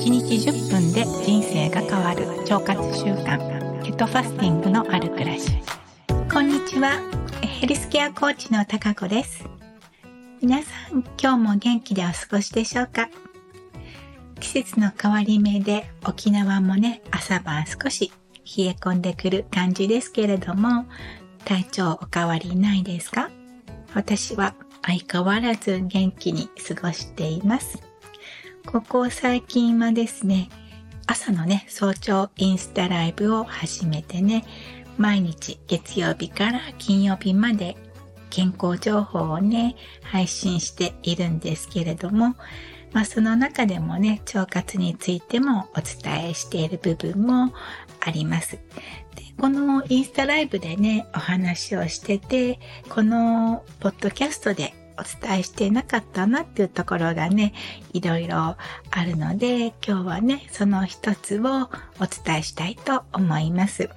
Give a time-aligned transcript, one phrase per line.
[0.00, 5.50] 1日10分で人生が変わる腸活習慣ケトファスティングのある暮らし
[6.32, 7.02] こんにちは。
[7.42, 9.44] ヘルスケアコーチの高子です。
[10.40, 13.10] 皆さん今日も元気でお過ごしでしょうか？
[14.40, 18.10] 季節の変わり目で沖縄もね朝晩少し
[18.56, 20.86] 冷え込んでくる感じですけれども
[21.44, 23.28] 体調お変わりないですか？
[23.94, 27.89] 私は相変わらず元気に過ごしています。
[28.66, 30.48] ここ最近はですね、
[31.06, 34.44] 朝のね、早朝インスタライブを始めてね、
[34.96, 37.76] 毎日月曜日から金曜日まで
[38.28, 42.36] 健康情報をね、配信しているんですけれども、
[42.92, 47.52] まあその中でもね、腸活についてもお伝えしている部分も
[48.00, 48.52] あります。
[48.52, 48.60] で
[49.36, 57.52] このインスタライブでね、お話をしてて、このポッドキャストでお伝えしてなかったなっていうところがね、
[57.92, 58.56] いろいろあ
[59.04, 63.88] るので、今日はね、その一つをお伝えしたいと思います。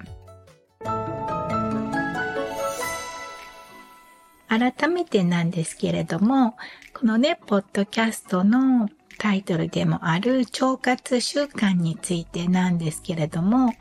[4.48, 6.56] 改めてなんですけれども、
[6.98, 13.72] このね、ポッドキャストのタイトルでもある腸活習慣についてなんですけれども、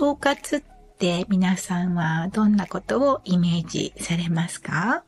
[0.00, 0.62] 腸活っ
[0.98, 5.04] て皆さんはどんなことをイメージされますか？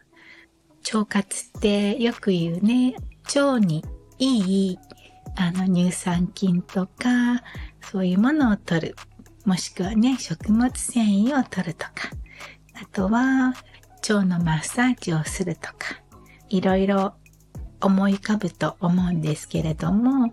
[0.93, 2.95] 腸活ってよく言うね、
[3.27, 3.85] 腸に
[4.19, 4.79] いい
[5.37, 7.43] あの乳酸菌とか、
[7.83, 8.97] そういうものを取る。
[9.45, 12.11] もしくはね、食物繊維を取るとか。
[12.75, 13.55] あとは、
[14.01, 16.03] 腸のマッサージをするとか。
[16.49, 17.15] いろいろ
[17.81, 20.33] 思い浮かぶと思うんですけれども、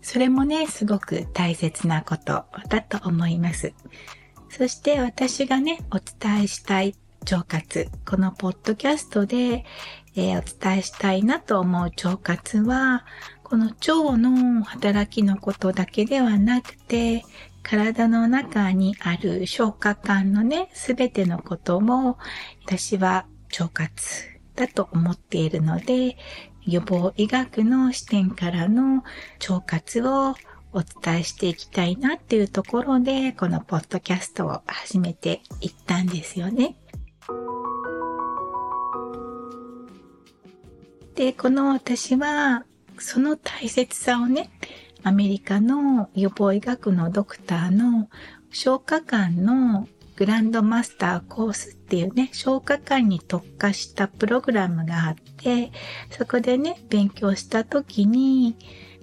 [0.00, 3.74] それもね、すごく大切なことだと思います。
[4.48, 6.94] そして私がね、お伝えしたい
[7.30, 7.90] 腸活。
[8.06, 9.66] このポッドキャストで、
[10.16, 13.04] えー、お伝えしたいなと思う腸活は、
[13.42, 17.24] この腸の働きのことだけではなくて、
[17.62, 22.16] 体の中にある消化管のね、すべてのことも、
[22.64, 24.24] 私は腸活
[24.54, 26.16] だと思っているので、
[26.66, 29.04] 予防医学の視点からの
[29.46, 30.34] 腸活を
[30.72, 36.77] お伝えしていきたいなっていうところで、このポッドキャストを始めていったんですよね。
[41.18, 42.64] で、この私は、
[43.00, 44.50] その大切さをね、
[45.02, 48.08] アメリカの予防医学のドクターの
[48.52, 55.72] 消化管のグランドマスターコースっていうね、消化管に特化したプログラムがあって、
[56.10, 58.56] そこでね、勉強した時に、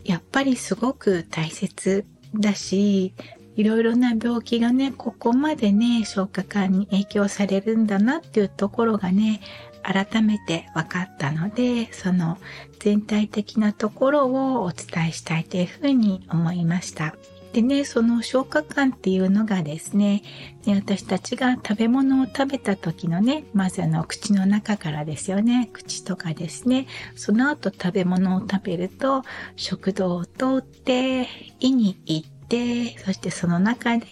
[0.06, 3.14] やっぱりすごく大切だし、
[3.56, 9.42] いろいろな病気がね、ここまでね、消化管に影響されるんだなっていうところがね、
[9.82, 12.38] 改めて分かったので、その
[12.80, 17.16] 全体的なところをお伝えしたいというふうに思いました。
[17.54, 20.24] でね、その消化管っていうのがですね、
[20.66, 29.24] ね私たちが食べ物を食べた時のね、まずあの口の中からですよね、口とかですね、その後食べ物を食べると
[29.56, 31.30] 食道を通って
[31.62, 34.06] 胃に行ってて、そしてその中で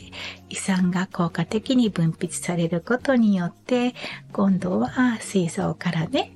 [0.50, 3.94] 胃酸が効果的に分泌されることによって、
[4.32, 6.34] 今度は膵臓からね、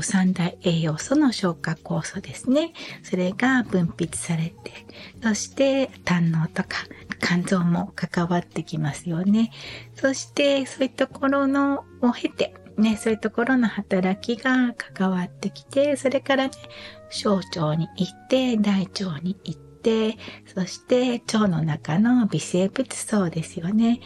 [0.00, 2.72] 三大栄養素の消化酵素ですね。
[3.02, 4.54] それが分泌されて、
[5.22, 6.86] そして胆のとか
[7.20, 9.50] 肝臓も関わってきますよね。
[9.94, 16.50] そしてそういうところのを経て、ね、そういうところの働きが関わってきて、それからね、
[17.10, 20.18] 小腸に行って、大腸に行って、て、
[20.54, 24.00] そして腸の中の微生物層ですよね。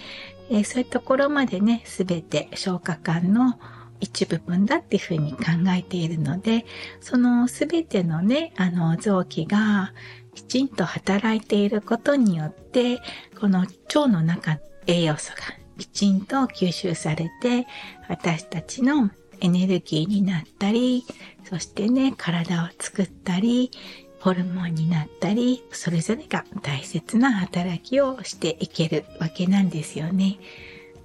[0.51, 3.59] えー、そういうところまでね、すべて消化管の
[4.01, 5.39] 一部分だっていうふうに考
[5.77, 6.67] えているので、
[7.01, 9.93] そのすべてのね、あの臓器が
[10.35, 13.01] きちんと働いていることによって、
[13.41, 15.39] この腸の中栄養素が
[15.79, 17.67] きちんと吸収されて、
[18.09, 19.11] 私たちの
[19.41, 21.05] エネルギーになったり、
[21.45, 23.71] そしてね、体を作ったり、
[24.23, 30.39] ホルモンになったり、それぞれが大切な働きをしていけるわけなんですよね。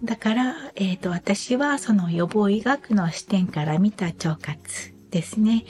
[0.04, 5.66] だから、えっ、ー、と、私はその予防医学の視点から見た腸活ですね。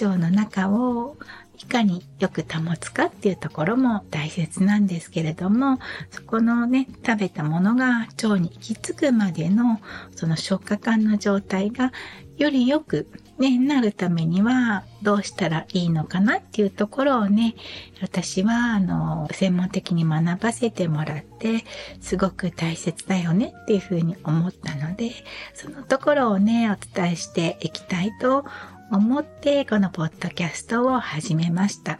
[0.00, 1.16] 腸の中を
[1.58, 5.80] いかによく保つかっていうところも大切なんですけれども、
[6.12, 9.80] そこのね、食べたものが腸に行き着くまでの
[10.14, 11.92] その消化管の状態が
[12.36, 17.54] よりよくね、なるためにはどうしたらいいのかなっていうところをね、
[18.00, 21.64] 私は、あの、専門的に学ばせてもらって、
[22.00, 25.10] すごく大切だよねっていうふうに思ったので、
[25.54, 28.44] そのところをね、お伝えしていきたいと
[28.90, 31.98] 思って、このポッドキャストを始めました。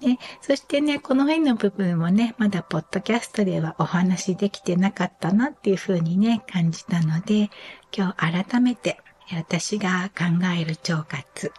[0.00, 7.50] ね、そしてね、この辺の部分もね、まだポッドキャストではお話しできてなかったなっていうふうにね、感じたので、
[7.96, 8.98] 今日改めて
[9.32, 11.50] 私が考える腸活、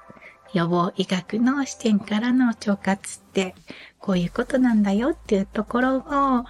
[0.54, 3.56] 予防医学の視点からの腸活って
[4.00, 6.46] こういうことなんだよっていうところを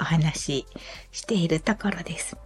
[0.00, 0.66] お話し
[1.10, 2.36] しているところです。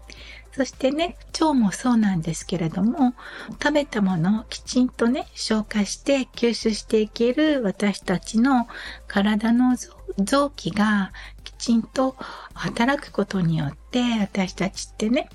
[0.53, 3.15] そしてね、腸もそうなんですけれども、
[3.63, 8.67] 食べたものをきちんとね、消化して吸収していける私たちの
[9.07, 9.77] 体の
[10.19, 11.13] 臓器が
[11.45, 12.17] きちんと
[12.55, 15.29] 働くことによって、私たちってね、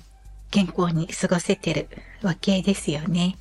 [0.50, 1.88] 健康に過ごせてる
[2.22, 3.36] わけですよね。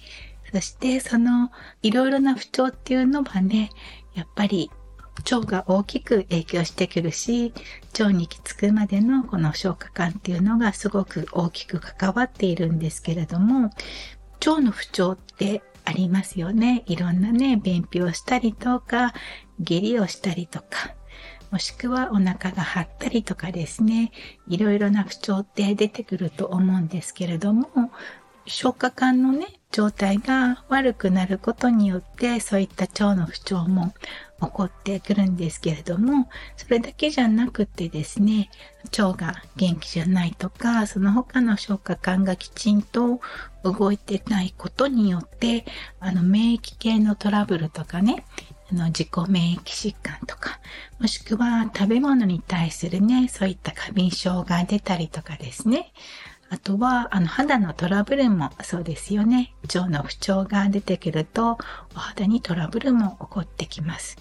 [0.53, 1.51] そしてその
[1.81, 3.69] いろいろな不調っていうのはね、
[4.13, 4.71] やっぱり
[5.19, 7.53] 腸が大きく影響してくるし、
[7.93, 13.71] 腸に行き着くまでのこの消化管っていうのがすごく大きく関わっているんですけれども、
[14.45, 16.83] 腸の不調ってありますよね。
[16.87, 19.13] いろんなね、便秘をしたりとか、
[19.59, 20.93] 下痢をしたりとか、
[21.51, 24.11] もしくはお腹が張ったりとかですね、
[24.47, 27.91] いろいろな不調って出てくると思うんですけれども、
[28.45, 33.93] 消化管のね、状態が悪くなることによって、そういった腸の不調も
[34.41, 38.49] 起こってくるんですけれども、それだけじゃなくてですね、
[38.85, 43.21] 腸が元気じゃないとか、その他の消化管がきちんと
[43.63, 45.65] 動いてないことによって、
[45.99, 48.25] あの、免疫系のトラブルとかね、
[48.71, 50.59] あの、自己免疫疾患とか、
[50.99, 55.93] もしくは食べ物に対するね、そういった過敏症が出たりとかですね。
[56.49, 59.53] あとは、あの、肌のトラブルもそうですよね。
[59.63, 61.57] 腸の不調が出てくると、
[61.95, 64.17] お肌にトラブルも起こってきます。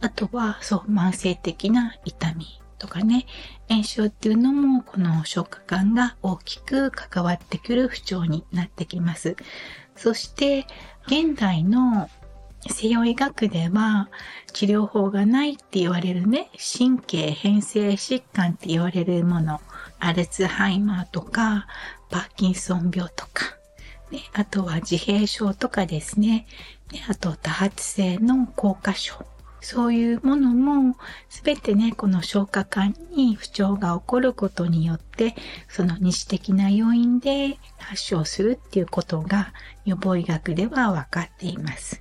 [0.00, 3.26] あとは、そう、慢性的な痛みとかね、
[3.68, 9.36] 炎症っていうのも、この消化管が大きく関わってくる不調になってきます。
[9.96, 10.66] そして、
[11.06, 12.08] 現代の
[12.68, 14.08] 西洋医学では
[14.52, 19.60] 治療法がないって言われるね、神経変性疾患って言われるもの、
[19.98, 21.66] アルツハイマーとか、
[22.10, 23.56] パーキンソン病とか、
[24.10, 26.46] ね、あとは自閉症とかですね、
[26.92, 29.26] ねあと多発性の硬化症。
[29.60, 30.96] そういうものも、
[31.28, 35.34] すべてね、この消化管に不調が起こることによって、
[35.68, 39.52] その二次的な要因で発症するっていうことが
[39.84, 42.00] 予防医学では分かっています。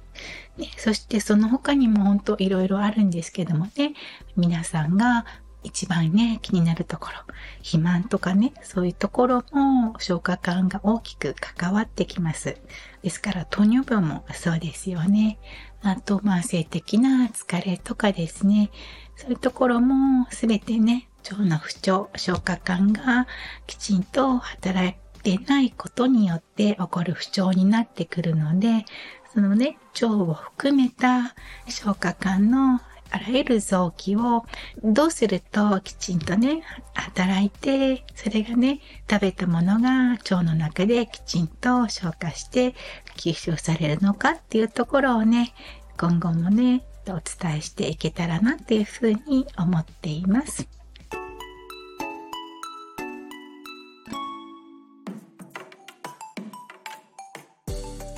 [0.57, 3.93] ね、そしてその他にも本当いろいろあるんですけどもね、
[4.37, 5.25] 皆さんが
[5.65, 12.57] 一番ね、気になるところ、肥満とかね、そういうところも消化管が大きく関わってきます。
[13.01, 15.39] ですから糖尿病もそうですよね。
[15.81, 18.69] あと慢性的な疲れとかですね、
[19.15, 23.27] そういうところもすべてね、腸の不調、消化管が
[23.65, 28.85] きちんと働いてないことによって起こる不調になってくるので、
[29.33, 31.35] そのね、腸を含めた
[31.67, 32.79] 消化管の
[33.15, 34.45] あらゆる臓器を
[34.83, 36.63] どうするときちんとね、
[36.93, 42.75] 働いて、それがね、食べたものが腸の中できちんと消化して
[43.15, 45.53] 吸収されるのかっていうところをね、
[45.97, 50.67] 今後もね、お伝えしていけたらなっていうふうに思っています。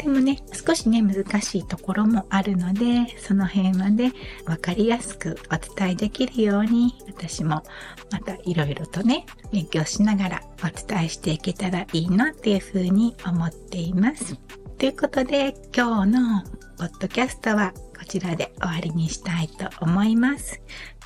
[0.08, 4.12] もね、少しね、難しいところもあるので、その辺まで
[4.46, 7.64] 分かりやすくお伝えできるように、私も
[8.12, 14.38] またいろいろとね、勉強しながらお伝えしていけたらいいなっていうふうに思っています。
[14.78, 16.44] ということで、今日の
[16.78, 20.62] ポッドキャストはこちらで終わりにしたいと思います。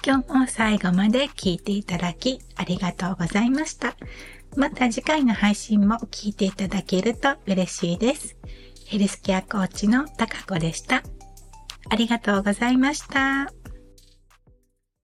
[0.05, 3.95] 今日も最後まで聞いていただきありがとうございました。
[4.57, 8.35] また次回の配信も聞いていただけると嬉しいです。
[8.91, 11.01] ヘルスケアコーチの高子でした。
[11.89, 13.60] ありがとうございました。